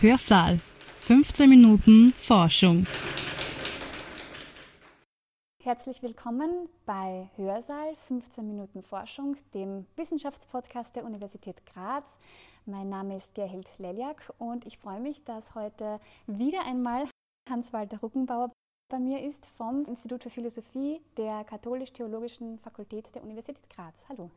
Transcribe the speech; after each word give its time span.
Hörsaal. 0.00 0.58
15 1.06 1.48
Minuten 1.48 2.12
Forschung. 2.12 2.86
Herzlich 5.62 6.02
willkommen 6.02 6.68
bei 6.84 7.30
Hörsaal 7.36 7.96
15 8.06 8.46
Minuten 8.46 8.82
Forschung, 8.82 9.38
dem 9.54 9.86
Wissenschaftspodcast 9.96 10.94
der 10.96 11.04
Universität 11.06 11.64
Graz. 11.64 12.18
Mein 12.66 12.90
Name 12.90 13.16
ist 13.16 13.34
Gerhild 13.34 13.70
Leljak 13.78 14.34
und 14.36 14.66
ich 14.66 14.76
freue 14.76 15.00
mich, 15.00 15.24
dass 15.24 15.54
heute 15.54 15.98
wieder 16.26 16.66
einmal 16.66 17.08
Hans-Walter 17.48 17.98
Ruckenbauer 18.00 18.52
bei 18.90 18.98
mir 18.98 19.22
ist 19.22 19.46
vom 19.56 19.86
Institut 19.86 20.24
für 20.24 20.30
Philosophie 20.30 21.00
der 21.16 21.42
Katholisch-Theologischen 21.44 22.58
Fakultät 22.58 23.06
der 23.14 23.22
Universität 23.22 23.68
Graz. 23.70 24.04
Hallo. 24.10 24.30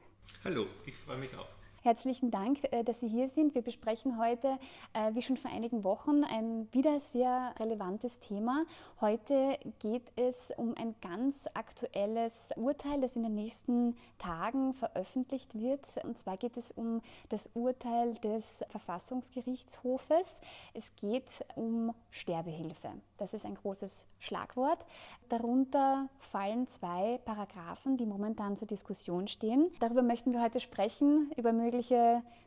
Hallo, 0.46 0.68
ich 0.86 0.96
freue 0.96 1.18
mich 1.18 1.36
auch. 1.36 1.59
Herzlichen 1.82 2.30
Dank, 2.30 2.60
äh, 2.72 2.84
dass 2.84 3.00
Sie 3.00 3.08
hier 3.08 3.30
sind. 3.30 3.56
Wir 3.56 3.62
besprechen 3.62 4.20
heute, 4.20 4.60
äh, 4.92 5.14
wie 5.14 5.22
schon 5.22 5.38
vor 5.38 5.50
einigen 5.50 5.86
Wochen, 5.86 6.26
ein 6.26 6.68
wieder 6.74 7.00
sehr 7.00 7.54
relevantes 7.58 8.20
Thema. 8.20 8.66
Heute 9.00 9.58
geht 9.80 10.12
es 10.18 10.52
um 10.58 10.76
ein 10.76 10.94
ganz 11.00 11.48
aktuelles 11.54 12.50
Urteil, 12.58 13.00
das 13.00 13.16
in 13.16 13.24
den 13.24 13.36
nächsten 13.36 13.96
Tagen 14.18 14.74
veröffentlicht 14.74 15.58
wird. 15.58 15.86
Und 16.04 16.18
zwar 16.18 16.36
geht 16.36 16.58
es 16.58 16.72
um 16.72 17.02
das 17.30 17.50
Urteil 17.54 18.14
des 18.16 18.62
Verfassungsgerichtshofes. 18.68 20.42
Es 20.74 20.96
geht 20.98 21.46
um 21.56 21.94
Sterbehilfe. 22.12 22.90
Das 23.18 23.34
ist 23.34 23.46
ein 23.46 23.56
großes 23.56 24.06
Schlagwort. 24.20 24.86
Darunter 25.30 26.10
fallen 26.20 26.68
zwei 26.68 27.20
Paragraphen, 27.24 27.98
die 27.98 28.06
momentan 28.06 28.58
zur 28.58 28.68
Diskussion 28.68 29.28
stehen. 29.28 29.72
Darüber 29.80 30.02
möchten 30.02 30.34
wir 30.34 30.42
heute 30.42 30.60
sprechen, 30.60 31.32
über 31.38 31.54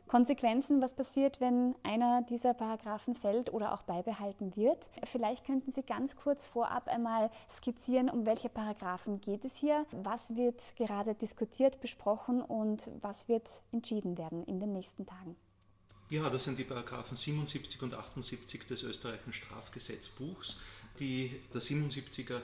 Konsequenzen, 0.07 0.81
was 0.81 0.93
passiert, 0.93 1.39
wenn 1.41 1.75
einer 1.81 2.21
dieser 2.23 2.53
Paragraphen 2.53 3.15
fällt 3.15 3.51
oder 3.51 3.73
auch 3.73 3.83
beibehalten 3.83 4.55
wird. 4.55 4.89
Vielleicht 5.05 5.45
könnten 5.45 5.71
Sie 5.71 5.81
ganz 5.81 6.15
kurz 6.15 6.45
vorab 6.45 6.87
einmal 6.87 7.31
skizzieren, 7.49 8.09
um 8.09 8.25
welche 8.25 8.49
Paragraphen 8.49 9.21
geht 9.21 9.45
es 9.45 9.55
hier, 9.55 9.85
was 9.91 10.35
wird 10.35 10.61
gerade 10.75 11.15
diskutiert, 11.15 11.81
besprochen 11.81 12.41
und 12.41 12.89
was 13.01 13.27
wird 13.27 13.49
entschieden 13.71 14.17
werden 14.17 14.43
in 14.43 14.59
den 14.59 14.73
nächsten 14.73 15.05
Tagen. 15.05 15.35
Ja, 16.09 16.29
das 16.29 16.43
sind 16.43 16.59
die 16.59 16.63
Paragraphen 16.63 17.15
77 17.15 17.81
und 17.81 17.95
78 17.95 18.67
des 18.67 18.83
österreichischen 18.83 19.33
Strafgesetzbuchs. 19.33 20.57
Die, 20.99 21.31
der 21.53 21.61
77er 21.61 22.37
äh, 22.37 22.41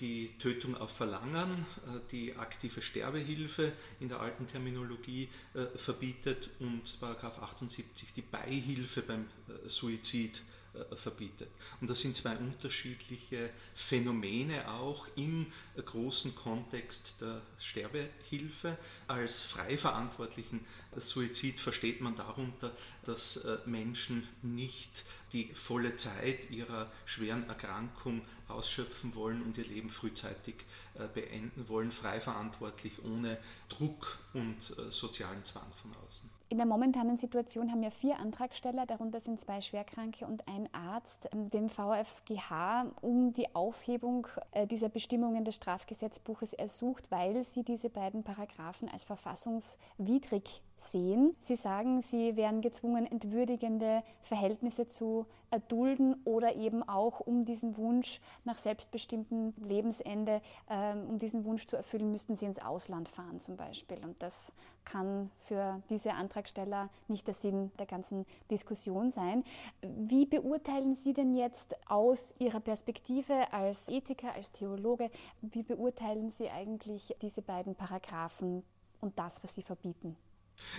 die 0.00 0.30
Tötung 0.38 0.76
auf 0.76 0.90
Verlangen, 0.90 1.66
äh, 1.86 2.00
die 2.10 2.36
aktive 2.36 2.80
Sterbehilfe 2.80 3.72
in 4.00 4.08
der 4.08 4.20
alten 4.20 4.46
Terminologie 4.46 5.28
äh, 5.54 5.66
verbietet. 5.76 6.50
Und 6.60 6.98
Paragraph 6.98 7.42
78 7.42 8.14
die 8.14 8.22
Beihilfe 8.22 9.02
beim 9.02 9.26
Suizid 9.66 10.42
äh, 10.72 10.94
verbietet. 10.94 11.48
Und 11.80 11.90
das 11.90 11.98
sind 11.98 12.16
zwei 12.16 12.36
unterschiedliche 12.36 13.50
Phänomene 13.74 14.70
auch 14.70 15.08
im 15.16 15.46
großen 15.76 16.34
Kontext 16.36 17.20
der 17.20 17.42
Sterbehilfe. 17.58 18.78
Als 19.08 19.40
frei 19.40 19.76
verantwortlichen 19.76 20.64
Suizid 20.96 21.58
versteht 21.58 22.00
man 22.00 22.14
darunter, 22.14 22.70
dass 23.04 23.38
äh, 23.38 23.58
Menschen 23.66 24.28
nicht 24.42 25.04
die 25.32 25.52
volle 25.54 25.96
Zeit 25.96 26.50
ihrer 26.50 26.92
schweren 27.04 27.48
Erkrankung 27.48 28.22
ausschöpfen 28.46 29.16
wollen 29.16 29.42
und 29.42 29.58
ihr 29.58 29.66
Leben 29.66 29.90
frühzeitig 29.90 30.54
äh, 30.94 31.08
beenden 31.08 31.68
wollen, 31.68 31.90
frei 31.90 32.20
verantwortlich, 32.20 33.04
ohne 33.04 33.38
Druck 33.68 34.18
und 34.34 34.74
sozialen 34.90 35.44
Zwang 35.44 35.72
von 35.74 35.90
außen. 36.04 36.30
In 36.52 36.58
der 36.58 36.66
momentanen 36.66 37.16
Situation 37.16 37.70
haben 37.70 37.84
ja 37.84 37.90
vier 37.90 38.18
Antragsteller, 38.18 38.84
darunter 38.84 39.20
sind 39.20 39.38
zwei 39.38 39.60
Schwerkranke 39.60 40.26
und 40.26 40.48
ein 40.48 40.59
Arzt, 40.72 41.28
ähm, 41.32 41.48
dem 41.50 41.68
VfGH 41.68 42.86
um 43.00 43.32
die 43.32 43.54
Aufhebung 43.54 44.26
äh, 44.52 44.66
dieser 44.66 44.88
Bestimmungen 44.88 45.44
des 45.44 45.56
Strafgesetzbuches 45.56 46.52
ersucht, 46.52 47.10
weil 47.10 47.42
sie 47.44 47.62
diese 47.62 47.90
beiden 47.90 48.22
Paragraphen 48.22 48.88
als 48.88 49.04
verfassungswidrig 49.04 50.62
sehen. 50.80 51.36
Sie 51.40 51.56
sagen, 51.56 52.02
sie 52.02 52.36
wären 52.36 52.60
gezwungen, 52.60 53.06
entwürdigende 53.06 54.02
Verhältnisse 54.22 54.86
zu 54.86 55.26
erdulden 55.50 56.16
oder 56.24 56.54
eben 56.56 56.82
auch, 56.88 57.20
um 57.20 57.44
diesen 57.44 57.76
Wunsch 57.76 58.20
nach 58.44 58.58
selbstbestimmtem 58.58 59.52
Lebensende, 59.58 60.40
ähm, 60.68 61.06
um 61.08 61.18
diesen 61.18 61.44
Wunsch 61.44 61.66
zu 61.66 61.76
erfüllen, 61.76 62.10
müssten 62.12 62.36
sie 62.36 62.46
ins 62.46 62.60
Ausland 62.60 63.08
fahren 63.08 63.40
zum 63.40 63.56
Beispiel. 63.56 63.98
Und 64.04 64.22
das 64.22 64.52
kann 64.84 65.30
für 65.38 65.82
diese 65.90 66.12
Antragsteller 66.12 66.88
nicht 67.08 67.26
der 67.26 67.34
Sinn 67.34 67.70
der 67.78 67.86
ganzen 67.86 68.24
Diskussion 68.50 69.10
sein. 69.10 69.44
Wie 69.82 70.24
beurteilen 70.24 70.94
Sie 70.94 71.12
denn 71.12 71.34
jetzt 71.34 71.76
aus 71.88 72.34
Ihrer 72.38 72.60
Perspektive 72.60 73.52
als 73.52 73.88
Ethiker, 73.88 74.32
als 74.34 74.52
Theologe, 74.52 75.10
wie 75.42 75.62
beurteilen 75.62 76.30
Sie 76.30 76.48
eigentlich 76.48 77.14
diese 77.20 77.42
beiden 77.42 77.74
Paragraphen 77.74 78.62
und 79.00 79.18
das, 79.18 79.42
was 79.42 79.54
sie 79.54 79.62
verbieten? 79.62 80.16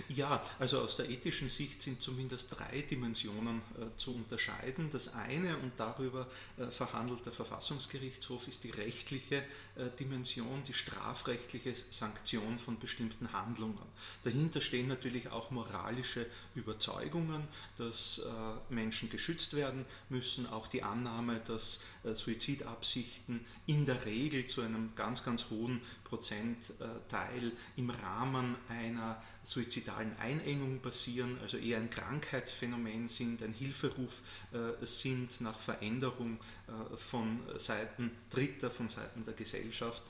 Ja, 0.08 0.42
also 0.58 0.80
aus 0.80 0.96
der 0.96 1.10
ethischen 1.10 1.48
Sicht 1.48 1.82
sind 1.82 2.02
zumindest 2.02 2.48
drei 2.50 2.82
Dimensionen 2.82 3.58
äh, 3.78 3.96
zu 3.96 4.14
unterscheiden. 4.14 4.90
Das 4.90 5.14
eine, 5.14 5.56
und 5.58 5.72
darüber 5.76 6.28
äh, 6.58 6.66
verhandelt 6.66 7.24
der 7.26 7.32
Verfassungsgerichtshof, 7.32 8.48
ist 8.48 8.64
die 8.64 8.70
rechtliche 8.70 9.36
äh, 9.76 9.90
Dimension, 9.98 10.62
die 10.66 10.74
strafrechtliche 10.74 11.74
Sanktion 11.90 12.58
von 12.58 12.78
bestimmten 12.78 13.32
Handlungen. 13.32 13.82
Dahinter 14.24 14.60
stehen 14.60 14.88
natürlich 14.88 15.28
auch 15.30 15.50
moralische 15.50 16.26
Überzeugungen, 16.54 17.46
dass 17.76 18.18
äh, 18.18 18.72
Menschen 18.72 19.10
geschützt 19.10 19.54
werden 19.54 19.84
müssen, 20.08 20.46
auch 20.46 20.66
die 20.66 20.82
Annahme, 20.82 21.40
dass 21.46 21.80
äh, 22.04 22.14
Suizidabsichten 22.14 23.44
in 23.66 23.84
der 23.84 24.04
Regel 24.04 24.46
zu 24.46 24.62
einem 24.62 24.94
ganz, 24.96 25.22
ganz 25.22 25.50
hohen 25.50 25.80
Prozentteil 26.04 27.52
im 27.76 27.90
Rahmen 27.90 28.56
einer 28.68 29.22
Suizidabsicht 29.42 29.71
suizidalen 29.72 30.14
Einengung 30.18 30.80
basieren, 30.80 31.38
also 31.40 31.56
eher 31.56 31.78
ein 31.78 31.90
Krankheitsphänomen 31.90 33.08
sind, 33.08 33.42
ein 33.42 33.52
Hilferuf 33.52 34.20
äh, 34.52 34.84
sind 34.84 35.40
nach 35.40 35.58
Veränderung 35.58 36.38
äh, 36.68 36.96
von 36.96 37.40
Seiten 37.56 38.10
Dritter, 38.30 38.70
von 38.70 38.88
Seiten 38.88 39.24
der 39.24 39.34
Gesellschaft. 39.34 40.02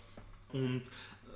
Und 0.53 0.83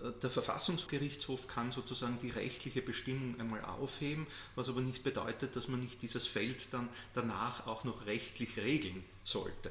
äh, 0.02 0.10
der 0.22 0.30
Verfassungsgerichtshof 0.30 1.46
kann 1.46 1.70
sozusagen 1.70 2.18
die 2.20 2.30
rechtliche 2.30 2.82
Bestimmung 2.82 3.38
einmal 3.40 3.64
aufheben, 3.64 4.26
was 4.56 4.68
aber 4.68 4.80
nicht 4.80 5.04
bedeutet, 5.04 5.54
dass 5.54 5.68
man 5.68 5.80
nicht 5.80 6.02
dieses 6.02 6.26
Feld 6.26 6.72
dann 6.72 6.88
danach 7.14 7.66
auch 7.66 7.84
noch 7.84 8.06
rechtlich 8.06 8.56
regeln 8.56 9.04
sollte. 9.22 9.70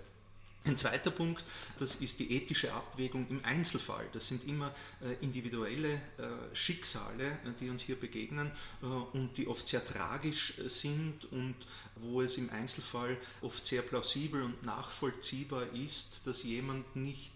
Ein 0.67 0.77
zweiter 0.77 1.11
Punkt, 1.11 1.43
das 1.77 1.93
ist 1.95 2.19
die 2.19 2.31
ethische 2.31 2.73
Abwägung 2.73 3.27
im 3.29 3.45
Einzelfall. 3.45 4.07
Das 4.13 4.27
sind 4.27 4.47
immer 4.47 4.73
äh, 4.99 5.13
individuelle 5.23 5.93
äh, 5.93 6.55
Schicksale, 6.55 7.33
äh, 7.33 7.51
die 7.59 7.69
uns 7.69 7.83
hier 7.83 7.99
begegnen 7.99 8.51
und 9.13 9.37
die 9.37 9.47
oft 9.47 9.67
sehr 9.67 9.85
tragisch 9.85 10.55
sind 10.65 11.31
und 11.31 11.55
wo 11.97 12.23
es 12.23 12.37
im 12.37 12.49
Einzelfall 12.49 13.17
oft 13.41 13.63
sehr 13.63 13.83
plausibel 13.83 14.41
und 14.41 14.63
nachvollziehbar 14.63 15.67
ist, 15.73 16.25
dass 16.25 16.41
jemand 16.41 16.95
nicht 16.95 17.33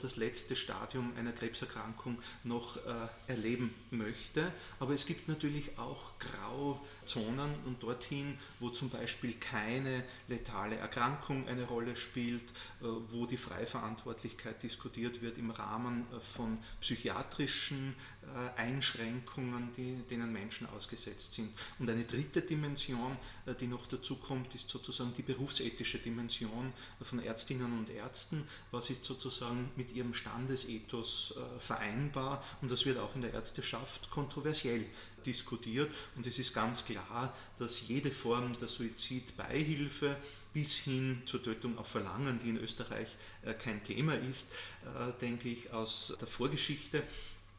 das 0.00 0.16
letzte 0.16 0.56
Stadium 0.56 1.12
einer 1.16 1.32
Krebserkrankung 1.32 2.18
noch 2.44 2.78
erleben 3.26 3.74
möchte. 3.90 4.52
Aber 4.78 4.94
es 4.94 5.06
gibt 5.06 5.28
natürlich 5.28 5.78
auch 5.78 6.12
Grauzonen 6.18 7.54
und 7.66 7.82
dorthin, 7.82 8.38
wo 8.60 8.70
zum 8.70 8.90
Beispiel 8.90 9.34
keine 9.34 10.04
letale 10.28 10.76
Erkrankung 10.76 11.48
eine 11.48 11.64
Rolle 11.64 11.96
spielt, 11.96 12.42
äh, 12.42 12.84
wo 13.10 13.26
die 13.26 13.36
Freiverantwortlichkeit 13.36 14.62
diskutiert 14.62 15.22
wird 15.22 15.38
im 15.38 15.50
Rahmen 15.50 16.06
äh, 16.12 16.20
von 16.20 16.58
psychiatrischen 16.80 17.94
äh, 18.21 18.21
Einschränkungen, 18.56 19.70
die, 19.76 19.96
denen 20.08 20.32
Menschen 20.32 20.66
ausgesetzt 20.68 21.34
sind. 21.34 21.50
Und 21.78 21.90
eine 21.90 22.04
dritte 22.04 22.40
Dimension, 22.40 23.16
die 23.60 23.66
noch 23.66 23.86
dazu 23.86 24.16
kommt, 24.16 24.54
ist 24.54 24.68
sozusagen 24.68 25.12
die 25.14 25.22
berufsethische 25.22 25.98
Dimension 25.98 26.72
von 27.02 27.22
Ärztinnen 27.22 27.78
und 27.78 27.90
Ärzten. 27.90 28.46
Was 28.70 28.90
ist 28.90 29.04
sozusagen 29.04 29.70
mit 29.76 29.92
ihrem 29.92 30.14
Standesethos 30.14 31.34
vereinbar? 31.58 32.42
Und 32.62 32.70
das 32.70 32.86
wird 32.86 32.98
auch 32.98 33.14
in 33.14 33.22
der 33.22 33.34
Ärzteschaft 33.34 34.10
kontroversiell 34.10 34.86
diskutiert. 35.26 35.92
Und 36.16 36.26
es 36.26 36.38
ist 36.38 36.54
ganz 36.54 36.84
klar, 36.84 37.34
dass 37.58 37.86
jede 37.86 38.10
Form 38.10 38.56
der 38.58 38.68
Suizidbeihilfe 38.68 40.16
bis 40.52 40.76
hin 40.76 41.22
zur 41.26 41.42
Tötung 41.42 41.78
auf 41.78 41.88
Verlangen, 41.88 42.38
die 42.42 42.50
in 42.50 42.58
Österreich 42.58 43.16
äh, 43.42 43.54
kein 43.54 43.82
Thema 43.82 44.14
ist, 44.14 44.52
äh, 44.82 45.12
denke 45.20 45.48
ich, 45.48 45.72
aus 45.72 46.16
der 46.20 46.28
Vorgeschichte 46.28 47.02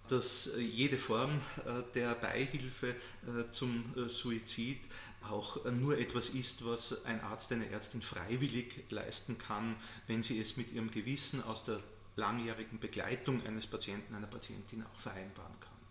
dass 0.08 0.48
äh, 0.48 0.62
jede 0.62 0.98
Form 0.98 1.42
der 1.96 2.16
Beihilfe 2.16 2.96
zum 3.52 3.94
Suizid 4.08 4.80
auch 5.30 5.64
nur 5.66 5.98
etwas 5.98 6.30
ist, 6.30 6.66
was 6.66 7.06
ein 7.06 7.22
Arzt, 7.22 7.52
eine 7.52 7.70
Ärztin 7.70 8.02
freiwillig 8.02 8.84
leisten 8.90 9.38
kann, 9.38 9.76
wenn 10.08 10.24
sie 10.24 10.40
es 10.40 10.58
mit 10.58 10.72
ihrem 10.72 10.92
Gewissen 10.92 11.44
aus 11.44 11.64
der 11.64 11.80
langjährigen 12.16 12.80
Begleitung 12.80 13.46
eines 13.46 13.68
Patienten, 13.68 14.16
einer 14.16 14.28
Patientin 14.28 14.84
auch 14.84 15.00
vereinbaren 15.00 15.60
kann. 15.60 15.83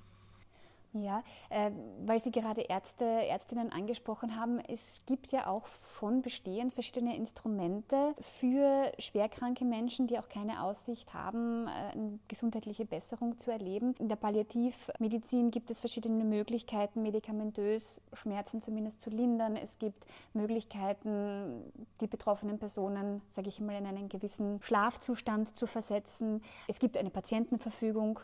Ja, 0.95 1.23
äh, 1.49 1.71
weil 2.05 2.19
Sie 2.19 2.31
gerade 2.31 2.61
Ärzte, 2.63 3.05
Ärztinnen 3.05 3.73
angesprochen 3.73 4.39
haben, 4.39 4.61
es 4.61 5.07
gibt 5.07 5.29
ja 5.29 5.47
auch 5.47 5.67
schon 5.99 6.21
bestehend 6.21 6.75
verschiedene 6.75 7.17
Instrumente 7.17 8.15
für 8.21 8.93
schwerkranke 8.99 9.65
Menschen, 9.65 10.07
die 10.07 10.19
auch 10.19 10.29
keine 10.29 10.63
Aussicht 10.63 11.15
haben, 11.15 11.67
äh, 11.67 11.93
eine 11.93 12.19
gesundheitliche 12.29 12.85
Besserung 12.85 13.39
zu 13.39 13.51
erleben. 13.51 13.95
In 14.01 14.11
der 14.11 14.17
Palliativmedizin 14.17 15.51
gibt 15.51 15.71
es 15.71 15.81
verschiedene 15.81 16.25
Möglichkeiten, 16.25 17.03
medikamentös 17.03 18.03
Schmerzen 18.13 18.61
zumindest 18.61 19.01
zu 19.01 19.09
lindern. 19.09 19.57
Es 19.57 19.79
gibt 19.79 20.05
Möglichkeiten, 20.35 21.73
die 22.03 22.07
betroffenen 22.07 22.59
Personen, 22.59 23.23
sage 23.31 23.49
ich 23.49 23.61
mal, 23.61 23.79
in 23.79 23.87
einen 23.87 24.11
gewissen 24.11 24.61
Schlafzustand 24.61 25.57
zu 25.57 25.67
versetzen. 25.67 26.43
Es 26.69 26.79
gibt 26.79 26.99
eine 26.99 27.09
Patientenverfügung. 27.09 28.21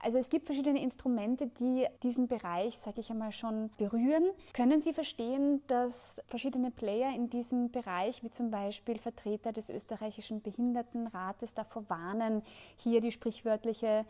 Also 0.00 0.18
es 0.18 0.28
gibt 0.28 0.46
verschiedene 0.46 0.80
Instrumente, 0.80 1.46
die 1.46 1.86
diesen 2.04 2.28
Bereich, 2.28 2.78
sage 2.78 3.00
ich 3.00 3.10
einmal, 3.10 3.32
schon 3.32 3.70
berühren. 3.78 4.30
Können 4.52 4.80
Sie 4.80 4.92
verstehen, 4.92 5.62
dass 5.66 6.20
verschiedene 6.28 6.70
Player 6.70 7.12
in 7.14 7.30
diesem 7.30 7.72
Bereich, 7.72 8.22
wie 8.22 8.30
zum 8.30 8.50
Beispiel 8.50 8.98
Vertreter 8.98 9.52
des 9.52 9.70
österreichischen 9.70 10.42
Behindertenrates, 10.42 11.54
davor 11.54 11.84
warnen, 11.88 12.42
hier 12.76 13.00
die 13.00 13.10
sprichwörtliche 13.10 14.04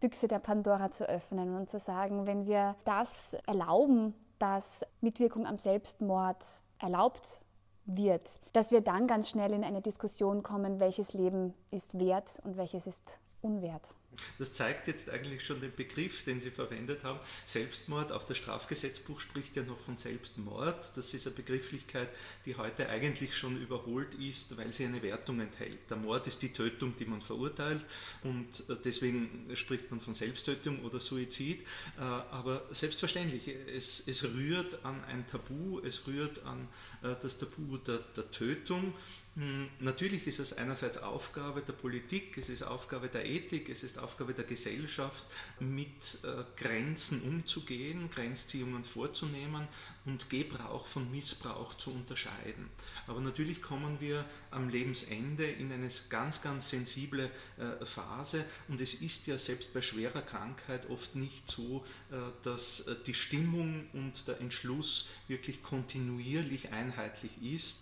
Büchse 0.00 0.28
der 0.28 0.38
Pandora 0.38 0.90
zu 0.90 1.08
öffnen 1.08 1.56
und 1.56 1.68
zu 1.68 1.78
sagen, 1.78 2.26
wenn 2.26 2.46
wir 2.46 2.76
das 2.84 3.34
erlauben, 3.46 4.14
dass 4.38 4.84
Mitwirkung 5.00 5.46
am 5.46 5.58
Selbstmord 5.58 6.42
erlaubt 6.78 7.40
wird, 7.84 8.30
dass 8.52 8.70
wir 8.70 8.80
dann 8.80 9.06
ganz 9.06 9.28
schnell 9.28 9.52
in 9.52 9.64
eine 9.64 9.80
Diskussion 9.80 10.42
kommen, 10.42 10.80
welches 10.80 11.12
Leben 11.12 11.54
ist 11.70 11.98
wert 11.98 12.40
und 12.44 12.56
welches 12.56 12.86
ist 12.86 13.18
unwert. 13.42 13.94
Das 14.38 14.52
zeigt 14.52 14.88
jetzt 14.88 15.10
eigentlich 15.10 15.44
schon 15.44 15.60
den 15.60 15.74
Begriff, 15.74 16.24
den 16.24 16.40
Sie 16.40 16.50
verwendet 16.50 17.04
haben. 17.04 17.20
Selbstmord, 17.44 18.12
auch 18.12 18.24
das 18.24 18.38
Strafgesetzbuch 18.38 19.20
spricht 19.20 19.56
ja 19.56 19.62
noch 19.62 19.78
von 19.78 19.98
Selbstmord. 19.98 20.96
Das 20.96 21.14
ist 21.14 21.26
eine 21.26 21.36
Begrifflichkeit, 21.36 22.08
die 22.46 22.56
heute 22.56 22.88
eigentlich 22.88 23.36
schon 23.36 23.60
überholt 23.60 24.14
ist, 24.14 24.56
weil 24.56 24.72
sie 24.72 24.84
eine 24.84 25.02
Wertung 25.02 25.40
enthält. 25.40 25.90
Der 25.90 25.96
Mord 25.96 26.26
ist 26.26 26.42
die 26.42 26.52
Tötung, 26.52 26.94
die 26.98 27.04
man 27.04 27.20
verurteilt 27.20 27.84
und 28.22 28.68
äh, 28.68 28.76
deswegen 28.84 29.48
spricht 29.54 29.90
man 29.90 30.00
von 30.00 30.14
Selbsttötung 30.14 30.84
oder 30.84 31.00
Suizid. 31.00 31.62
Äh, 31.98 32.02
aber 32.02 32.66
selbstverständlich, 32.70 33.48
es, 33.48 34.06
es 34.06 34.24
rührt 34.24 34.84
an 34.84 35.02
ein 35.04 35.26
Tabu, 35.26 35.80
es 35.80 36.06
rührt 36.06 36.44
an 36.44 36.68
äh, 37.02 37.14
das 37.20 37.38
Tabu 37.38 37.76
der, 37.78 37.98
der 37.98 38.30
Tötung. 38.30 38.94
Hm, 39.36 39.68
natürlich 39.78 40.26
ist 40.26 40.40
es 40.40 40.52
einerseits 40.52 40.98
Aufgabe 40.98 41.60
der 41.62 41.72
Politik, 41.72 42.36
es 42.36 42.48
ist 42.48 42.64
Aufgabe 42.64 43.08
der 43.08 43.26
Ethik, 43.26 43.68
es 43.68 43.84
ist 43.84 43.96
Aufgabe 43.96 44.34
der 44.34 44.44
Gesellschaft, 44.44 45.24
mit 45.60 46.18
äh, 46.24 46.42
Grenzen 46.56 47.22
umzugehen, 47.22 48.10
Grenzziehungen 48.10 48.82
vorzunehmen 48.82 49.68
und 50.04 50.28
Gebrauch 50.30 50.84
von 50.88 51.08
Missbrauch 51.12 51.74
zu 51.74 51.92
unterscheiden. 51.92 52.68
Aber 53.06 53.20
natürlich 53.20 53.62
kommen 53.62 54.00
wir 54.00 54.24
am 54.50 54.68
Lebensende 54.68 55.48
in 55.48 55.70
eine 55.70 55.88
ganz, 56.08 56.42
ganz 56.42 56.70
sensible 56.70 57.30
äh, 57.56 57.84
Phase 57.84 58.44
und 58.66 58.80
es 58.80 58.94
ist 58.94 59.28
ja 59.28 59.38
selbst 59.38 59.72
bei 59.72 59.80
schwerer 59.80 60.22
Krankheit 60.22 60.90
oft 60.90 61.14
nicht 61.14 61.48
so, 61.48 61.84
äh, 62.10 62.16
dass 62.42 62.84
die 63.06 63.14
Stimmung 63.14 63.86
und 63.92 64.26
der 64.26 64.40
Entschluss 64.40 65.08
wirklich 65.28 65.62
kontinuierlich 65.62 66.72
einheitlich 66.72 67.40
ist. 67.42 67.78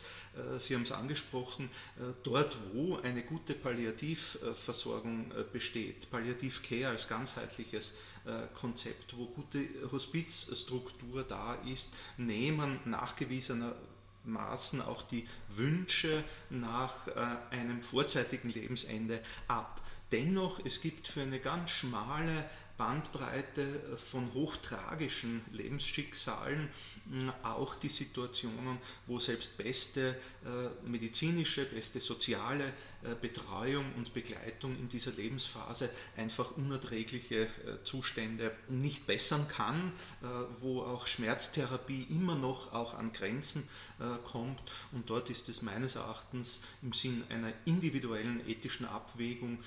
Sie 0.58 0.74
haben 0.74 0.82
es 0.82 0.92
angesprochen, 0.92 1.37
dort 2.22 2.58
wo 2.72 2.96
eine 2.96 3.22
gute 3.22 3.54
Palliativversorgung 3.54 5.32
besteht, 5.52 6.10
Palliativcare 6.10 6.88
als 6.88 7.08
ganzheitliches 7.08 7.94
äh, 8.28 8.46
Konzept, 8.54 9.16
wo 9.16 9.26
gute 9.26 9.66
Hospizstruktur 9.90 11.24
da 11.24 11.54
ist, 11.64 11.94
nehmen 12.18 12.78
nachgewiesenermaßen 12.84 14.82
auch 14.82 15.02
die 15.02 15.26
Wünsche 15.48 16.24
nach 16.50 17.08
äh, 17.08 17.12
einem 17.50 17.82
vorzeitigen 17.82 18.50
Lebensende 18.50 19.22
ab. 19.46 19.80
Dennoch, 20.12 20.60
es 20.64 20.80
gibt 20.80 21.08
für 21.08 21.22
eine 21.22 21.38
ganz 21.38 21.70
schmale 21.70 22.44
Bandbreite 22.78 23.80
von 23.96 24.32
hochtragischen 24.32 25.42
Lebensschicksalen 25.52 26.68
auch 27.42 27.74
die 27.74 27.88
Situationen, 27.88 28.78
wo 29.06 29.18
selbst 29.18 29.58
beste 29.58 30.10
äh, 30.44 30.88
medizinische, 30.88 31.64
beste 31.64 32.00
soziale 32.00 32.72
äh, 33.02 33.14
Betreuung 33.20 33.84
und 33.96 34.14
Begleitung 34.14 34.78
in 34.78 34.88
dieser 34.88 35.10
Lebensphase 35.10 35.90
einfach 36.16 36.52
unerträgliche 36.56 37.42
äh, 37.42 37.48
Zustände 37.82 38.52
nicht 38.68 39.06
bessern 39.06 39.46
kann, 39.48 39.92
wo 40.60 40.82
auch 40.82 41.06
Schmerztherapie 41.06 42.06
immer 42.10 42.34
noch 42.34 42.72
auch 42.72 42.94
an 42.94 43.12
Grenzen 43.12 43.68
kommt. 44.24 44.60
Und 44.92 45.08
dort 45.10 45.30
ist 45.30 45.48
es 45.48 45.62
meines 45.62 45.96
Erachtens 45.96 46.60
im 46.82 46.92
Sinn 46.92 47.24
einer 47.28 47.52
individuellen 47.64 48.46
ethischen 48.46 48.86
Abwägung 48.86 49.58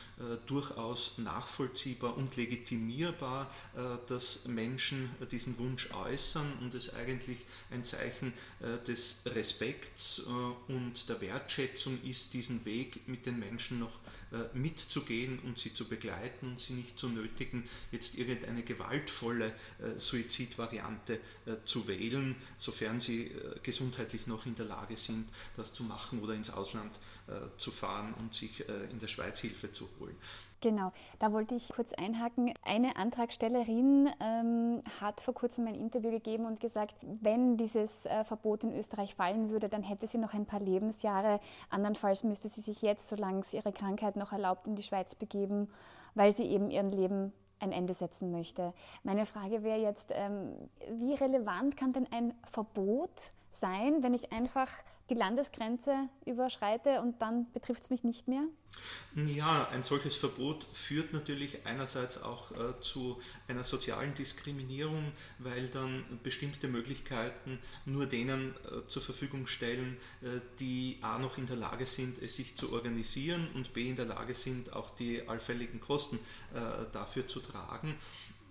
durchaus 0.46 1.18
nachvollziehbar 1.18 2.16
und 2.16 2.36
legitimiert 2.38 3.00
definierbar, 3.01 3.50
äh, 3.75 3.98
dass 4.07 4.45
Menschen 4.45 5.09
diesen 5.31 5.57
Wunsch 5.57 5.89
äußern 5.92 6.53
und 6.62 6.74
es 6.74 6.94
eigentlich 6.94 7.45
ein 7.71 7.83
Zeichen 7.83 8.33
äh, 8.59 8.83
des 8.86 9.21
Respekts 9.25 10.19
äh, 10.19 10.71
und 10.71 11.09
der 11.09 11.21
Wertschätzung 11.21 12.01
ist, 12.03 12.33
diesen 12.33 12.63
Weg 12.65 13.07
mit 13.07 13.25
den 13.25 13.39
Menschen 13.39 13.80
noch 13.80 14.00
mitzugehen 14.53 15.39
und 15.39 15.57
sie 15.57 15.74
zu 15.74 15.89
begleiten 15.89 16.51
und 16.51 16.59
sie 16.59 16.71
nicht 16.71 16.98
zu 16.98 17.09
nötigen, 17.09 17.68
jetzt 17.92 18.18
irgendeine 18.18 18.63
gewaltvolle 18.63 19.53
Suizidvariante 19.98 21.19
zu 21.65 21.89
wählen, 21.89 22.38
sofern 22.57 23.01
sie 23.01 23.30
gesundheitlich 23.62 24.27
noch 24.27 24.45
in 24.45 24.56
der 24.56 24.68
Lage 24.68 24.95
sind, 24.95 25.27
das 25.57 25.74
zu 25.74 25.83
machen 25.83 26.19
oder 26.19 26.33
ins 26.33 26.50
Ausland 26.50 26.98
zu 27.57 27.71
fahren 27.71 28.13
und 28.13 28.33
sich 28.33 28.63
in 28.89 29.00
der 29.00 29.09
Schweiz 29.09 29.39
Hilfe 29.39 29.74
zu 29.74 29.89
holen. 30.00 30.15
Genau, 30.62 30.92
da 31.18 31.34
wollte 31.34 31.56
ich 31.56 31.69
kurz 31.69 31.92
einhaken. 31.92 32.54
Eine 32.63 32.96
Antragstellerin 32.96 34.12
ähm, 34.19 34.84
hat 35.02 35.19
vor 35.19 35.34
kurzem 35.34 35.66
ein 35.66 35.74
Interview 35.74 36.12
gegeben 36.12 36.46
und 36.46 36.60
gesagt, 36.60 36.96
wenn 37.02 37.58
dieses 37.58 38.06
äh, 38.06 38.24
Verbot 38.24 38.63
in 38.63 38.78
Österreich 38.78 39.16
fallen 39.16 39.50
würde, 39.50 39.69
dann 39.69 39.81
hätte 39.81 40.06
sie 40.06 40.19
noch 40.19 40.36
ein 40.36 40.46
paar 40.46 40.60
Lebensjahre. 40.60 41.40
Andernfalls 41.72 42.24
müsste 42.24 42.48
sie 42.48 42.62
sich 42.62 42.84
jetzt, 42.84 43.10
solange 43.10 43.40
es 43.40 43.56
ihre 43.56 43.72
Krankheit 43.72 44.16
noch 44.16 44.34
erlaubt, 44.34 44.68
in 44.68 44.75
die 44.75 44.84
Schweiz 44.84 45.16
begeben, 45.16 45.68
weil 46.13 46.31
sie 46.31 46.46
eben 46.46 46.69
ihren 46.69 46.92
Leben 46.92 47.34
ein 47.60 47.72
Ende 47.72 47.96
setzen 47.96 48.31
möchte. 48.31 48.74
Meine 49.02 49.25
Frage 49.25 49.63
wäre 49.63 49.80
jetzt, 49.80 50.12
ähm, 50.13 50.54
wie 50.92 51.16
relevant 51.16 51.75
kann 51.75 51.94
denn 51.94 52.08
ein 52.12 52.36
Verbot 52.46 53.31
sein, 53.56 54.03
wenn 54.03 54.13
ich 54.13 54.31
einfach 54.31 54.69
die 55.12 55.15
Landesgrenze 55.15 56.09
überschreite 56.25 57.01
und 57.01 57.22
dann 57.22 57.51
betrifft 57.51 57.84
es 57.84 57.89
mich 57.89 58.03
nicht 58.03 58.29
mehr? 58.29 58.43
Ja, 59.13 59.67
ein 59.67 59.84
solches 59.84 60.15
Verbot 60.15 60.65
führt 60.72 61.12
natürlich 61.12 61.65
einerseits 61.65 62.22
auch 62.22 62.51
äh, 62.51 62.79
zu 62.79 63.20
einer 63.50 63.63
sozialen 63.63 64.15
Diskriminierung, 64.15 65.12
weil 65.39 65.67
dann 65.67 66.05
bestimmte 66.24 66.70
Möglichkeiten 66.70 67.60
nur 67.86 68.05
denen 68.05 68.55
äh, 68.55 68.88
zur 68.88 69.01
Verfügung 69.01 69.48
stellen, 69.48 69.98
äh, 70.22 70.39
die 70.62 71.00
a 71.01 71.20
noch 71.20 71.38
in 71.38 71.46
der 71.46 71.58
Lage 71.58 71.86
sind, 71.86 72.20
es 72.20 72.38
sich 72.38 72.55
zu 72.55 72.72
organisieren 72.72 73.50
und 73.53 73.74
b 73.74 73.89
in 73.89 73.98
der 73.98 74.05
Lage 74.05 74.34
sind, 74.34 74.72
auch 74.72 74.91
die 74.91 75.27
allfälligen 75.27 75.81
Kosten 75.81 76.17
äh, 76.53 76.86
dafür 76.93 77.27
zu 77.27 77.41
tragen. 77.41 77.98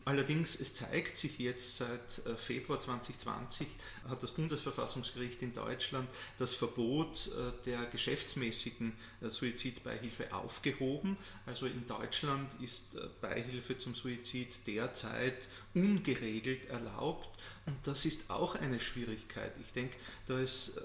Allerdings, 0.05 0.59
es 0.59 0.73
zeigt 0.73 1.19
sich 1.19 1.39
jetzt 1.39 1.77
seit 1.77 2.27
äh, 2.27 2.35
Februar 2.37 2.81
2020, 2.81 3.67
hat 4.09 4.23
das 4.23 4.31
Bundesverfassungsgericht 4.31 5.43
in 5.43 5.55
Deutschland 5.55 6.09
das 6.39 6.55
Verbot 6.55 7.29
äh, 7.29 7.53
der 7.67 7.85
geschäftsmäßigen 7.87 8.93
äh, 9.21 9.29
Suizidbeihilfe 9.29 10.33
aufgehoben. 10.33 11.19
Also 11.45 11.67
in 11.67 11.87
Deutschland 11.87 12.51
ist 12.63 12.97
Beihilfe 13.21 13.77
zum 13.77 13.95
Suizid 13.95 14.67
derzeit 14.67 15.37
ungeregelt 15.75 16.67
erlaubt 16.67 17.29
und 17.67 17.77
das 17.85 18.05
ist 18.05 18.31
auch 18.31 18.55
eine 18.55 18.81
Schwierigkeit. 18.81 19.53
Ich 19.61 19.73
denke, 19.73 19.97
da 20.27 20.39
ist 20.41 20.81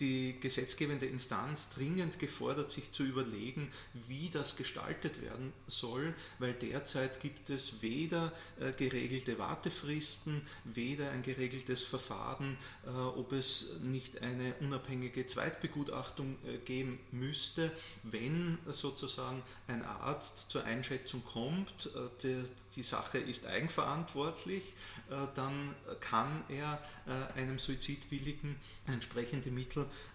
die 0.00 0.38
gesetzgebende 0.40 1.06
Instanz 1.06 1.70
dringend 1.70 2.18
gefordert, 2.18 2.72
sich 2.72 2.92
zu 2.92 3.02
überlegen, 3.04 3.70
wie 4.06 4.30
das 4.30 4.56
gestaltet 4.56 5.20
werden 5.22 5.52
soll, 5.66 6.14
weil 6.38 6.52
derzeit 6.52 7.20
gibt 7.20 7.50
es 7.50 7.82
weder 7.82 8.32
äh, 8.60 8.72
geregelte 8.72 9.38
Wartefristen, 9.38 10.42
weder 10.64 11.10
ein 11.10 11.22
geregeltes 11.22 11.82
Verfahren, 11.82 12.56
äh, 12.86 12.90
ob 12.90 13.32
es 13.32 13.76
nicht 13.82 14.22
eine 14.22 14.54
unabhängige 14.60 15.26
Zweitbegutachtung 15.26 16.36
äh, 16.46 16.58
geben 16.58 16.98
müsste, 17.10 17.70
wenn 18.02 18.58
sozusagen 18.66 19.42
ein 19.66 19.84
Arzt 19.84 20.50
zur 20.50 20.64
Einschätzung 20.64 21.24
kommt, 21.24 21.90
die 22.76 22.82
Sache 22.82 23.18
ist 23.18 23.46
eigenverantwortlich, 23.46 24.62
dann 25.34 25.74
kann 26.00 26.44
er 26.48 26.82
einem 27.36 27.58
Suizidwilligen 27.58 28.56
entsprechende 28.86 29.50
Mittel 29.50 29.63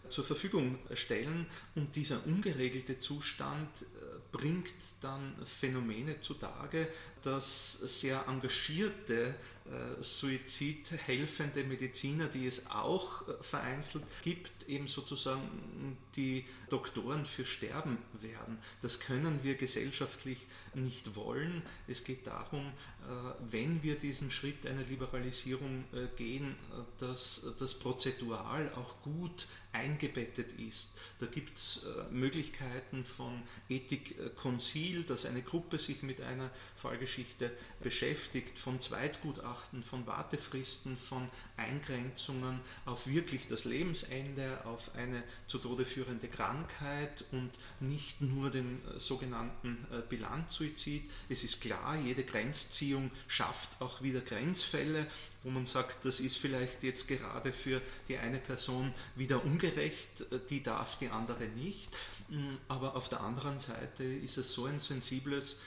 zur 0.09 0.23
Verfügung 0.23 0.79
stellen. 0.93 1.45
Und 1.75 1.95
dieser 1.95 2.25
ungeregelte 2.25 2.99
Zustand 2.99 3.85
bringt 4.31 4.73
dann 5.01 5.35
Phänomene 5.43 6.21
zutage, 6.21 6.87
dass 7.23 7.73
sehr 7.73 8.25
engagierte 8.27 9.35
äh, 9.65 10.01
suizidhelfende 10.01 11.63
Mediziner, 11.63 12.27
die 12.27 12.47
es 12.47 12.69
auch 12.69 13.27
äh, 13.27 13.33
vereinzelt 13.41 14.03
gibt, 14.21 14.58
eben 14.69 14.87
sozusagen 14.87 15.97
die 16.15 16.45
Doktoren 16.69 17.25
für 17.25 17.45
Sterben 17.45 17.97
werden. 18.21 18.57
Das 18.81 18.99
können 18.99 19.43
wir 19.43 19.55
gesellschaftlich 19.55 20.47
nicht 20.73 21.15
wollen. 21.15 21.61
Es 21.87 22.03
geht 22.03 22.27
darum, 22.27 22.67
äh, 22.67 23.33
wenn 23.49 23.83
wir 23.83 23.95
diesen 23.95 24.31
Schritt 24.31 24.65
einer 24.65 24.83
Liberalisierung 24.83 25.83
gehen, 26.15 26.55
dass 26.99 27.45
das 27.59 27.73
Prozedural 27.77 28.71
auch 28.73 29.01
gut 29.01 29.47
eingebettet 29.71 30.53
ist. 30.53 30.97
Da 31.19 31.25
gibt 31.25 31.57
es 31.57 31.87
Möglichkeiten 32.11 33.05
von 33.05 33.41
Ethik-Konzil, 33.69 35.03
dass 35.03 35.25
eine 35.25 35.41
Gruppe 35.41 35.77
sich 35.77 36.03
mit 36.03 36.21
einer 36.21 36.49
Fallgeschichte 36.75 37.51
beschäftigt, 37.81 38.57
von 38.57 38.79
Zweitgutachten 38.81 39.83
von 39.83 40.05
Wartefristen, 40.05 40.97
von 40.97 41.29
Eingrenzungen 41.57 42.59
auf 42.85 43.07
wirklich 43.07 43.47
das 43.47 43.65
Lebensende, 43.65 44.58
auf 44.65 44.95
eine 44.95 45.23
zu 45.47 45.57
Tode 45.59 45.85
führende 45.85 46.27
Krankheit 46.27 47.25
und 47.31 47.51
nicht 47.79 48.21
nur 48.21 48.49
den 48.49 48.81
äh, 48.85 48.99
sogenannten 48.99 49.85
äh, 49.91 50.01
Bilanzsuizid. 50.07 51.09
Es 51.29 51.43
ist 51.43 51.61
klar, 51.61 51.95
jede 51.97 52.23
Grenzziehung 52.23 53.11
schafft 53.27 53.69
auch 53.81 54.01
wieder 54.01 54.21
Grenzfälle, 54.21 55.07
wo 55.43 55.49
man 55.49 55.65
sagt, 55.65 56.05
das 56.05 56.19
ist 56.19 56.37
vielleicht 56.37 56.83
jetzt 56.83 57.07
gerade 57.07 57.53
für 57.53 57.81
die 58.07 58.17
eine 58.17 58.39
Person 58.39 58.93
wieder 59.15 59.43
ungerecht, 59.43 60.21
äh, 60.31 60.39
die 60.49 60.61
darf 60.61 60.97
die 60.97 61.09
andere 61.09 61.45
nicht. 61.45 61.89
Mm, 62.29 62.55
aber 62.67 62.95
auf 62.95 63.09
der 63.09 63.21
anderen 63.21 63.59
Seite 63.59 64.03
ist 64.03 64.37
es 64.37 64.53
so 64.53 64.65
ein 64.65 64.79
sensibles 64.79 65.57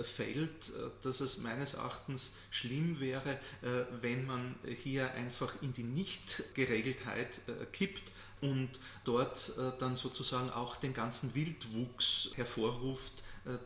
Feld, 0.00 0.72
dass 1.02 1.20
es 1.20 1.38
meines 1.38 1.74
Erachtens 1.74 2.32
schlimm 2.50 2.98
wäre, 2.98 3.38
wenn 4.00 4.24
man 4.24 4.54
hier 4.82 5.12
einfach 5.12 5.52
in 5.60 5.74
die 5.74 5.82
Nichtgeregeltheit 5.82 7.42
kippt 7.72 8.12
und 8.40 8.70
dort 9.04 9.52
dann 9.78 9.96
sozusagen 9.96 10.48
auch 10.48 10.76
den 10.76 10.94
ganzen 10.94 11.34
Wildwuchs 11.34 12.30
hervorruft, 12.36 13.12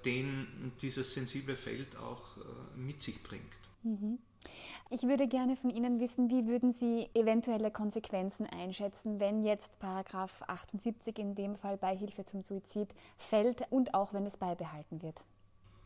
den 0.05 0.73
dieses 0.83 1.13
sensible 1.13 1.57
Feld 1.57 1.95
auch 1.97 2.37
mit 2.75 3.03
sich 3.03 3.23
bringt. 3.23 3.53
Mhm. 3.85 4.19
Ich 4.93 5.05
würde 5.05 5.29
gerne 5.29 5.55
von 5.55 5.71
Ihnen 5.71 6.01
wissen, 6.01 6.31
wie 6.31 6.49
würden 6.49 6.73
Sie 6.73 7.09
eventuelle 7.15 7.71
Konsequenzen 7.71 8.45
einschätzen, 8.47 9.21
wenn 9.21 9.45
jetzt 9.45 9.79
Paragraph 9.79 10.43
78 10.49 11.17
in 11.17 11.37
dem 11.37 11.55
Fall 11.55 11.77
Beihilfe 11.77 12.25
zum 12.25 12.43
Suizid 12.43 12.89
fällt 13.17 13.63
und 13.71 13.95
auch 13.95 14.13
wenn 14.13 14.27
es 14.27 14.37
beibehalten 14.37 15.01
wird? 15.01 15.23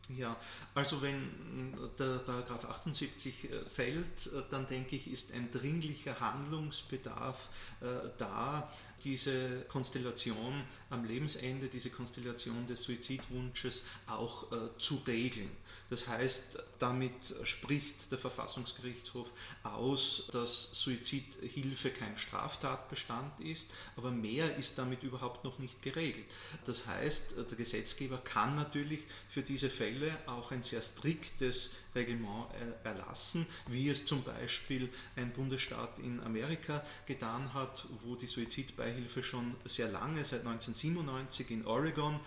Ja, 0.07 0.37
also 0.75 1.01
wenn 1.01 1.73
der 1.97 2.19
Paragraph 2.19 2.65
78 2.65 3.49
äh, 3.49 3.65
fällt, 3.65 4.27
äh, 4.27 4.43
dann 4.51 4.67
denke 4.67 4.95
ich, 4.95 5.09
ist 5.09 5.33
ein 5.33 5.49
dringlicher 5.51 6.19
Handlungsbedarf 6.19 7.49
äh, 7.81 7.85
da, 8.19 8.71
diese 9.03 9.61
Konstellation 9.67 10.63
am 10.89 11.05
Lebensende, 11.05 11.67
diese 11.67 11.89
Konstellation 11.89 12.65
des 12.67 12.83
Suizidwunsches 12.83 13.81
auch 14.05 14.51
äh, 14.51 14.77
zu 14.77 15.01
regeln. 15.07 15.49
Das 15.89 16.07
heißt, 16.07 16.59
damit 16.79 17.13
spricht 17.43 18.11
der 18.11 18.17
Verfassungsgerichtshof 18.17 19.31
aus, 19.63 20.29
dass 20.31 20.71
Suizidhilfe 20.73 21.89
kein 21.89 22.17
Straftatbestand 22.17 23.39
ist, 23.41 23.69
aber 23.95 24.11
mehr 24.11 24.55
ist 24.55 24.77
damit 24.77 25.03
überhaupt 25.03 25.43
noch 25.43 25.59
nicht 25.59 25.81
geregelt. 25.81 26.25
Das 26.65 26.87
heißt, 26.87 27.35
der 27.37 27.57
Gesetzgeber 27.57 28.17
kann 28.17 28.55
natürlich 28.55 29.05
für 29.29 29.41
diese 29.41 29.69
Fälle 29.69 29.94
auch 30.25 30.51
ein 30.51 30.63
sehr 30.63 30.81
striktes 30.81 31.71
Reglement 31.95 32.47
erlassen, 32.83 33.45
wie 33.67 33.89
es 33.89 34.05
zum 34.05 34.23
Beispiel 34.23 34.89
ein 35.15 35.31
Bundesstaat 35.31 35.99
in 35.99 36.19
Amerika 36.21 36.83
getan 37.05 37.53
hat, 37.53 37.85
wo 38.03 38.15
die 38.15 38.27
Suizidbeihilfe 38.27 39.23
schon 39.23 39.55
sehr 39.65 39.87
lange, 39.87 40.23
seit 40.23 40.41
1997 40.41 41.51
in 41.51 41.65
Oregon, 41.65 42.19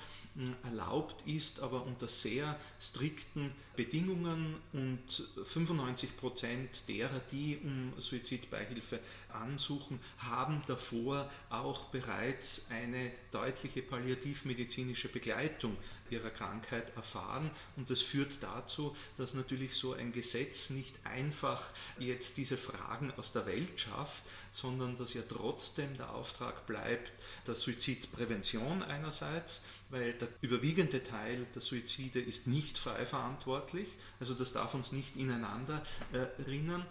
erlaubt 0.65 1.27
ist, 1.27 1.61
aber 1.61 1.85
unter 1.85 2.07
sehr 2.07 2.59
strikten 2.79 3.53
Bedingungen 3.77 4.57
und 4.73 5.29
95 5.45 6.17
Prozent 6.17 6.89
derer, 6.89 7.21
die 7.33 7.59
um 7.63 7.93
Suizidbeihilfe 7.99 9.01
ansuchen, 9.31 9.99
haben 10.19 10.63
davor 10.67 11.29
auch 11.51 11.87
bereits 11.87 12.67
eine 12.71 13.11
deutliche 13.33 13.83
palliativmedizinische 13.83 15.09
Begleitung 15.09 15.77
ihrer 16.11 16.31
Krankheit 16.31 16.95
erfahren 16.97 17.51
und 17.77 17.91
das 17.91 18.01
führt 18.01 18.43
dazu, 18.43 18.97
dass 19.17 19.35
natürlich 19.35 19.75
so 19.75 19.93
ein 19.93 20.13
Gesetz 20.13 20.71
nicht 20.71 20.95
einfach 21.05 21.63
jetzt 21.99 22.37
diese 22.37 22.57
Fragen 22.57 23.13
aus 23.17 23.33
der 23.33 23.47
Welt 23.47 23.81
schafft, 23.81 24.23
sondern 24.53 24.99
dass 24.99 25.15
ja 25.15 25.23
trotzdem 25.29 25.97
der 25.97 26.11
Auftrag 26.11 26.67
bleibt, 26.67 27.13
der 27.47 27.55
Suizidprävention 27.55 28.83
einerseits, 28.83 29.63
weil 29.91 30.13
der 30.15 30.29
überwiegende 30.43 31.03
Teil 31.03 31.47
der 31.55 31.63
Suizide 31.63 32.21
ist 32.21 32.47
nicht 32.47 32.77
frei 32.77 33.07
verantwortlich, 33.07 33.89
also 34.21 34.35
das 34.35 34.53
darf 34.53 34.75
uns 34.75 34.93
nicht 34.93 35.17
ineinander 35.17 35.83
äh, 36.13 36.43
rinnen. 36.43 36.85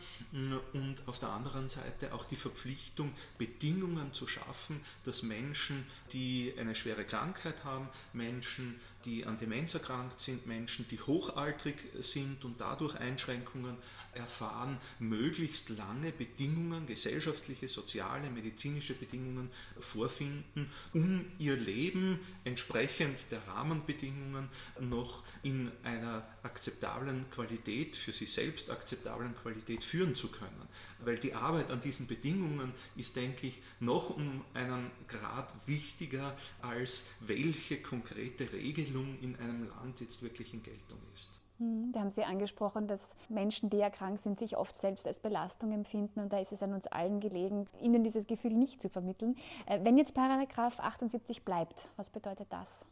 Und 0.74 0.96
auf 1.06 1.20
der 1.20 1.30
anderen 1.30 1.70
Seite 1.70 2.13
auch 2.13 2.25
die 2.25 2.36
Verpflichtung, 2.36 3.13
Bedingungen 3.38 4.13
zu 4.13 4.27
schaffen, 4.27 4.82
dass 5.04 5.22
Menschen, 5.22 5.86
die 6.13 6.54
eine 6.58 6.75
schwere 6.75 7.06
Krankheit 7.06 7.63
haben, 7.63 7.88
Menschen, 8.13 8.80
die 9.06 9.25
an 9.25 9.38
Demenz 9.38 9.74
erkrankt 9.74 10.20
sind, 10.20 10.48
Menschen, 10.48 10.88
die 10.89 11.00
hochaltrig 11.00 11.75
sind 12.00 12.44
und 12.44 12.60
dadurch 12.60 12.96
Einschränkungen 12.96 13.77
erfahren, 14.13 14.77
möglichst 15.00 15.70
lange 15.70 16.12
Bedingungen, 16.12 16.88
gesellschaftliche, 16.88 17.68
soziale, 17.68 18.30
medizinische 18.30 18.94
Bedingungen 18.94 19.50
vorfinden, 19.80 20.70
um 20.94 21.25
ihr 21.38 21.56
Leben 21.56 22.20
entsprechend 22.44 22.87
entsprechend 22.88 23.32
der 23.32 23.46
Rahmenbedingungen 23.48 24.50
noch 24.79 25.24
in 25.44 25.72
einer 25.84 26.25
akzeptablen 26.44 27.29
Qualität, 27.32 27.96
für 27.96 28.13
sich 28.13 28.32
selbst 28.32 28.72
akzeptablen 28.72 29.36
Qualität 29.36 29.84
führen 29.84 30.15
zu 30.15 30.29
können. 30.29 30.67
Weil 31.00 31.17
die 31.17 31.34
Arbeit 31.34 31.70
an 31.72 31.82
diesen 31.82 32.08
Bedingungen 32.08 32.74
ist, 32.96 33.15
denke 33.15 33.48
ich, 33.48 33.62
noch 33.79 34.10
um 34.10 34.44
einen 34.53 34.91
Grad 35.08 35.53
wichtiger, 35.67 36.36
als 36.62 37.06
welche 37.20 37.82
konkrete 37.82 38.51
Regelung 38.53 39.20
in 39.22 39.36
einem 39.36 39.67
Land 39.67 40.00
jetzt 40.00 40.22
wirklich 40.22 40.53
in 40.53 40.63
Geltung 40.63 41.00
ist. 41.13 41.37
Hm, 41.60 41.92
da 41.92 42.02
haben 42.02 42.12
Sie 42.12 42.24
angesprochen, 42.24 42.88
dass 42.88 43.16
Menschen, 43.30 43.70
die 43.70 43.80
erkrankt 43.80 44.22
sind, 44.22 44.40
sich 44.40 44.58
oft 44.58 44.78
selbst 44.78 45.08
als 45.08 45.20
Belastung 45.20 45.72
empfinden 45.72 46.20
und 46.20 46.32
da 46.32 46.40
ist 46.40 46.52
es 46.52 46.62
an 46.62 46.74
uns 46.74 46.88
allen 46.88 47.20
gelegen, 47.20 47.68
ihnen 47.82 48.04
dieses 48.04 48.28
Gefühl 48.28 48.54
nicht 48.54 48.82
zu 48.82 48.90
vermitteln. 48.90 49.36
Äh, 49.66 49.80
wenn 49.84 49.98
jetzt 49.98 50.14
Paragraph 50.14 50.80
78 50.80 51.44
bleibt, 51.44 51.88
was 51.96 52.10
bedeutet 52.10 52.48
das? 52.52 52.86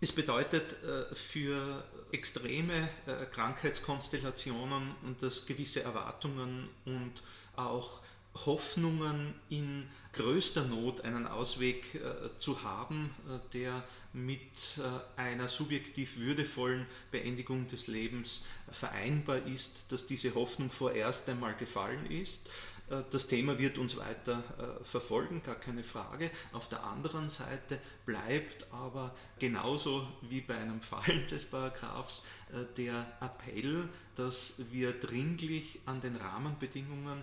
Es 0.00 0.12
bedeutet 0.12 0.76
äh, 0.84 1.14
für 1.14 1.84
extreme 2.12 2.88
äh, 3.06 3.26
Krankheitskonstellationen, 3.30 4.94
dass 5.20 5.44
gewisse 5.44 5.82
Erwartungen 5.82 6.68
und 6.86 7.22
auch 7.56 8.00
Hoffnungen 8.46 9.34
in 9.48 9.86
größter 10.12 10.64
Not 10.64 11.02
einen 11.02 11.26
Ausweg 11.26 11.94
äh, 11.94 12.36
zu 12.38 12.62
haben, 12.62 13.14
äh, 13.28 13.38
der 13.52 13.84
mit 14.12 14.40
äh, 14.78 15.20
einer 15.20 15.48
subjektiv 15.48 16.18
würdevollen 16.18 16.86
Beendigung 17.10 17.68
des 17.68 17.86
Lebens 17.86 18.42
vereinbar 18.70 19.46
ist, 19.46 19.86
dass 19.90 20.06
diese 20.06 20.34
Hoffnung 20.34 20.70
vorerst 20.70 21.28
einmal 21.28 21.54
gefallen 21.54 22.06
ist. 22.10 22.48
Äh, 22.90 23.02
das 23.10 23.28
Thema 23.28 23.58
wird 23.58 23.78
uns 23.78 23.96
weiter 23.96 24.42
äh, 24.58 24.84
verfolgen, 24.84 25.42
gar 25.42 25.56
keine 25.56 25.82
Frage. 25.82 26.30
Auf 26.52 26.68
der 26.68 26.84
anderen 26.84 27.30
Seite 27.30 27.78
bleibt 28.06 28.66
aber 28.72 29.14
genauso 29.38 30.06
wie 30.22 30.40
bei 30.40 30.56
einem 30.56 30.80
Fallen 30.80 31.26
des 31.26 31.44
Paragraphs 31.44 32.22
äh, 32.52 32.64
der 32.76 33.06
Appell, 33.20 33.88
dass 34.16 34.62
wir 34.70 34.92
dringlich 34.92 35.80
an 35.86 36.00
den 36.00 36.16
Rahmenbedingungen 36.16 37.22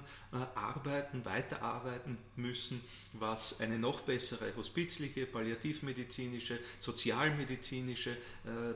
arbeiten, 0.54 1.26
weiterarbeiten 1.26 2.18
müssen, 2.38 2.82
was 3.14 3.60
eine 3.60 3.78
noch 3.78 4.02
bessere 4.02 4.56
hospizliche, 4.56 5.26
palliativmedizinische, 5.26 6.60
sozialmedizinische 6.80 8.16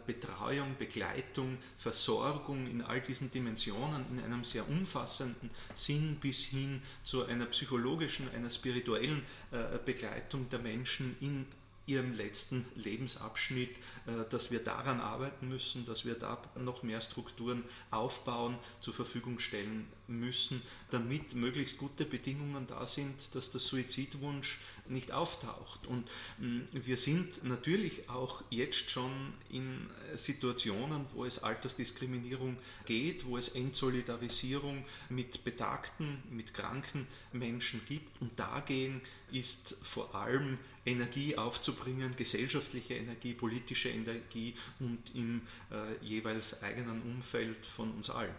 Betreuung, 0.05 0.75
Begleitung, 0.77 1.57
Versorgung 1.77 2.67
in 2.67 2.81
all 2.81 2.99
diesen 2.99 3.31
Dimensionen 3.31 4.05
in 4.11 4.19
einem 4.21 4.43
sehr 4.43 4.67
umfassenden 4.67 5.49
Sinn 5.75 6.17
bis 6.19 6.43
hin 6.43 6.78
zu 7.03 7.25
einer 7.25 7.45
psychologischen, 7.47 8.29
einer 8.35 8.49
spirituellen 8.49 9.23
äh, 9.51 9.77
Begleitung 9.83 10.49
der 10.49 10.59
Menschen 10.59 11.15
in 11.19 11.45
ihrem 11.89 12.13
letzten 12.13 12.65
Lebensabschnitt, 12.75 13.71
äh, 14.05 14.29
dass 14.29 14.51
wir 14.51 14.59
daran 14.59 15.01
arbeiten 15.01 15.49
müssen, 15.49 15.85
dass 15.85 16.05
wir 16.05 16.13
da 16.13 16.37
noch 16.55 16.83
mehr 16.83 17.01
Strukturen 17.01 17.63
aufbauen, 17.89 18.57
zur 18.79 18.93
Verfügung 18.93 19.39
stellen 19.39 19.87
müssen, 20.07 20.61
damit 20.91 21.33
möglichst 21.33 21.77
gute 21.77 22.05
Bedingungen 22.05 22.67
da 22.67 22.85
sind, 22.85 23.33
dass 23.33 23.51
der 23.51 23.59
Suizidwunsch 23.59 24.59
nicht 24.87 25.11
auftaucht. 25.11 25.87
Und 25.87 26.07
mm, 26.37 26.61
wir 26.73 26.97
sind 26.97 27.43
natürlich 27.43 28.09
auch 28.09 28.43
jetzt 28.49 28.89
schon 28.89 29.33
in 29.49 29.89
Situationen, 30.15 31.05
wo 31.13 31.25
es 31.25 31.43
Altersdiskriminierung 31.43 32.57
geht, 32.85 33.25
wo 33.25 33.37
es 33.37 33.49
Entsolidarisierung 33.49 34.85
mit 35.09 35.43
betagten, 35.43 36.21
mit 36.29 36.53
kranken 36.53 37.07
Menschen 37.33 37.81
gibt. 37.87 38.21
Und 38.21 38.39
dagegen 38.39 39.01
ist 39.31 39.75
vor 39.81 40.13
allem 40.15 40.57
Energie 40.85 41.37
aufzubringen, 41.37 42.15
gesellschaftliche 42.15 42.95
Energie, 42.95 43.33
politische 43.33 43.89
Energie 43.89 44.55
und 44.79 44.99
im 45.13 45.41
äh, 45.71 46.03
jeweils 46.03 46.61
eigenen 46.63 47.01
Umfeld 47.01 47.65
von 47.65 47.91
uns 47.91 48.09
allen. 48.09 48.35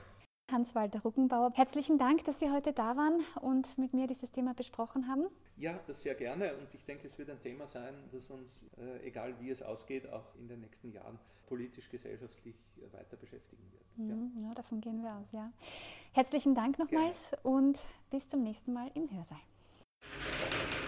Hans-Walter 0.50 1.00
Ruckenbauer, 1.02 1.52
herzlichen 1.54 1.96
Dank, 1.98 2.24
dass 2.24 2.40
Sie 2.40 2.50
heute 2.50 2.72
da 2.72 2.96
waren 2.96 3.20
und 3.40 3.78
mit 3.78 3.94
mir 3.94 4.06
dieses 4.06 4.32
Thema 4.32 4.52
besprochen 4.52 5.06
haben. 5.08 5.26
Ja, 5.56 5.78
sehr 5.88 6.14
gerne 6.14 6.54
und 6.54 6.74
ich 6.74 6.84
denke, 6.84 7.06
es 7.06 7.18
wird 7.18 7.30
ein 7.30 7.40
Thema 7.40 7.66
sein, 7.66 7.94
das 8.12 8.30
uns, 8.30 8.64
äh, 8.78 9.06
egal 9.06 9.34
wie 9.40 9.50
es 9.50 9.62
ausgeht, 9.62 10.10
auch 10.12 10.34
in 10.36 10.48
den 10.48 10.60
nächsten 10.60 10.92
Jahren 10.92 11.18
politisch, 11.46 11.88
gesellschaftlich 11.88 12.56
äh, 12.78 12.92
weiter 12.92 13.16
beschäftigen 13.16 13.62
wird. 13.72 13.98
Mhm, 13.98 14.32
ja. 14.42 14.48
ja. 14.48 14.54
davon 14.54 14.80
gehen 14.80 15.02
wir 15.02 15.14
aus, 15.14 15.26
ja. 15.32 15.52
Herzlichen 16.12 16.54
Dank 16.54 16.78
nochmals 16.78 17.30
gerne. 17.30 17.42
und 17.42 17.78
bis 18.10 18.26
zum 18.28 18.42
nächsten 18.42 18.72
Mal 18.72 18.90
im 18.94 19.10
Hörsaal. 19.10 19.40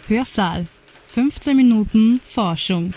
Hörsaal. 0.08 0.66
15 1.14 1.56
Minuten 1.56 2.20
Forschung. 2.26 2.92